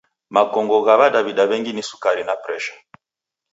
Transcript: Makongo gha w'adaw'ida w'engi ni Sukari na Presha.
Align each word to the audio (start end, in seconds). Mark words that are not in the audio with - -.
Makongo 0.35 0.77
gha 0.85 0.93
w'adaw'ida 0.99 1.43
w'engi 1.49 1.71
ni 1.73 1.83
Sukari 1.89 2.23
na 2.25 2.35
Presha. 2.43 2.75